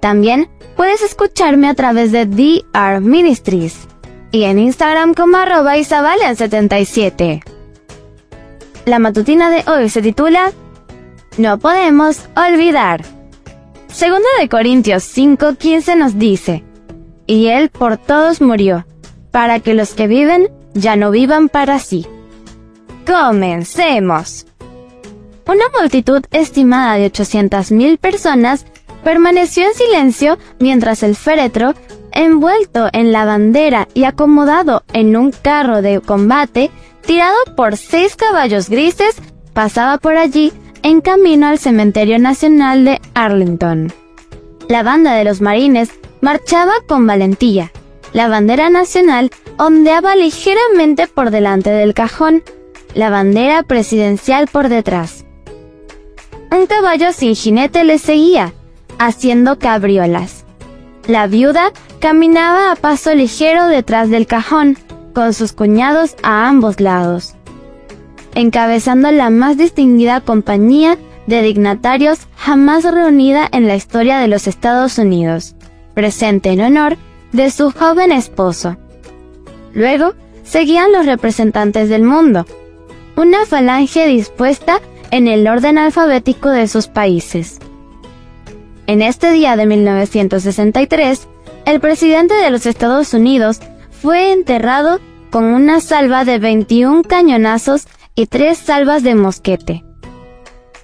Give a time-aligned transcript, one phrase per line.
[0.00, 3.88] También puedes escucharme a través de DR Ministries
[4.30, 7.42] y en Instagram como arroba isabalen77.
[8.84, 10.52] La matutina de hoy se titula
[11.36, 13.04] No podemos olvidar.
[13.88, 16.62] Segunda de Corintios 5:15 nos dice,
[17.26, 18.86] Y Él por todos murió,
[19.30, 22.06] para que los que viven ya no vivan para sí.
[23.06, 24.46] Comencemos.
[25.46, 28.66] Una multitud estimada de 800.000 personas
[29.08, 31.72] permaneció en silencio mientras el féretro,
[32.12, 36.70] envuelto en la bandera y acomodado en un carro de combate,
[37.06, 39.16] tirado por seis caballos grises,
[39.54, 43.90] pasaba por allí en camino al Cementerio Nacional de Arlington.
[44.68, 45.88] La banda de los marines
[46.20, 47.72] marchaba con valentía.
[48.12, 52.42] La bandera nacional ondeaba ligeramente por delante del cajón,
[52.92, 55.24] la bandera presidencial por detrás.
[56.50, 58.52] Un caballo sin jinete le seguía,
[58.98, 60.44] haciendo cabriolas.
[61.06, 64.76] La viuda caminaba a paso ligero detrás del cajón,
[65.14, 67.34] con sus cuñados a ambos lados,
[68.34, 70.96] encabezando la más distinguida compañía
[71.26, 75.56] de dignatarios jamás reunida en la historia de los Estados Unidos,
[75.94, 76.96] presente en honor
[77.32, 78.76] de su joven esposo.
[79.74, 82.46] Luego seguían los representantes del mundo,
[83.16, 87.58] una falange dispuesta en el orden alfabético de sus países.
[88.88, 91.28] En este día de 1963,
[91.66, 94.98] el presidente de los Estados Unidos fue enterrado
[95.30, 99.84] con una salva de 21 cañonazos y tres salvas de mosquete.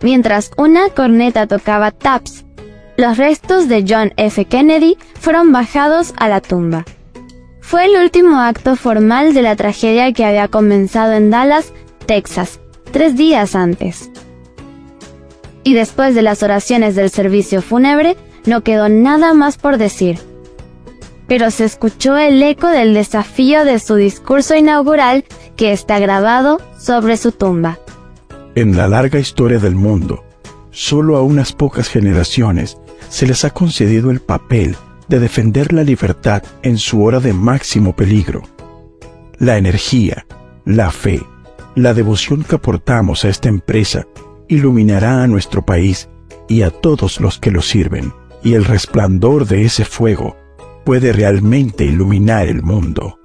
[0.00, 2.46] Mientras una corneta tocaba taps,
[2.96, 4.46] los restos de John F.
[4.46, 6.86] Kennedy fueron bajados a la tumba.
[7.60, 11.74] Fue el último acto formal de la tragedia que había comenzado en Dallas,
[12.06, 12.60] Texas,
[12.92, 14.09] tres días antes
[15.64, 18.16] y después de las oraciones del servicio fúnebre,
[18.46, 20.18] no quedó nada más por decir.
[21.26, 25.24] Pero se escuchó el eco del desafío de su discurso inaugural
[25.56, 27.78] que está grabado sobre su tumba.
[28.54, 30.24] En la larga historia del mundo,
[30.70, 32.78] solo a unas pocas generaciones
[33.08, 34.76] se les ha concedido el papel
[35.08, 38.42] de defender la libertad en su hora de máximo peligro.
[39.38, 40.26] La energía,
[40.64, 41.22] la fe,
[41.74, 44.06] la devoción que aportamos a esta empresa
[44.50, 46.08] iluminará a nuestro país
[46.48, 48.12] y a todos los que lo sirven,
[48.42, 50.36] y el resplandor de ese fuego
[50.84, 53.18] puede realmente iluminar el mundo.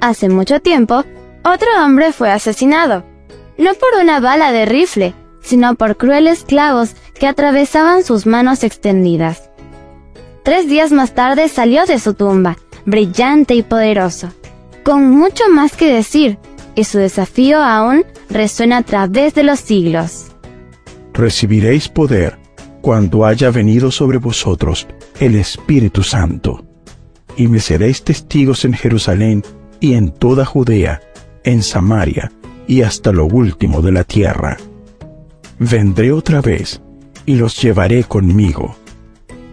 [0.00, 1.04] Hace mucho tiempo,
[1.44, 3.04] otro hombre fue asesinado,
[3.56, 9.50] no por una bala de rifle, sino por crueles clavos que atravesaban sus manos extendidas.
[10.42, 14.32] Tres días más tarde salió de su tumba, brillante y poderoso,
[14.84, 16.38] con mucho más que decir,
[16.74, 18.04] y su desafío aún
[18.36, 20.26] resuena a través de los siglos.
[21.12, 22.38] Recibiréis poder
[22.80, 24.86] cuando haya venido sobre vosotros
[25.18, 26.64] el Espíritu Santo,
[27.36, 29.42] y me seréis testigos en Jerusalén
[29.80, 31.00] y en toda Judea,
[31.44, 32.30] en Samaria
[32.66, 34.56] y hasta lo último de la tierra.
[35.58, 36.80] Vendré otra vez
[37.24, 38.76] y los llevaré conmigo,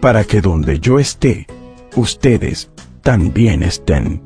[0.00, 1.46] para que donde yo esté,
[1.96, 2.70] ustedes
[3.02, 4.22] también estén.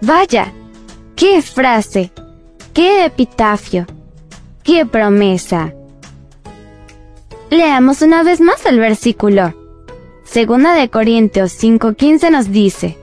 [0.00, 0.52] Vaya,
[1.14, 2.10] qué frase,
[2.72, 3.86] qué epitafio,
[4.62, 5.74] qué promesa.
[7.50, 9.54] Leamos una vez más el versículo.
[10.24, 12.96] Segunda de Corintios 5:15 nos dice,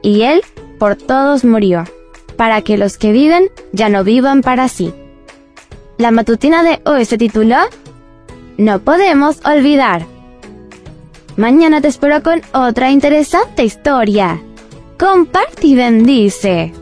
[0.00, 0.42] y Él
[0.78, 1.84] por todos murió,
[2.36, 4.94] para que los que viven ya no vivan para sí.
[5.98, 7.58] La matutina de hoy se tituló
[8.56, 10.06] No podemos olvidar.
[11.36, 14.42] Mañana te espero con otra interesante historia.
[14.98, 16.72] Comparte y bendice.